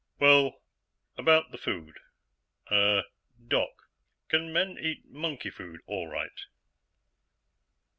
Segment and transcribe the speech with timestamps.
[0.19, 0.63] "Well,
[1.15, 1.99] about the food.
[2.71, 3.03] Uh...
[3.47, 3.69] Doc,
[4.29, 6.39] can men eat monkey food all right?"